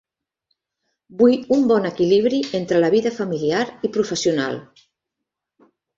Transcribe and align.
Vull 1.19 1.35
un 1.57 1.67
bon 1.71 1.85
equilibri 1.89 2.39
entre 2.61 2.81
la 2.85 2.89
vida 2.97 3.11
familiar 3.19 3.61
i 3.89 3.93
professional. 3.99 4.59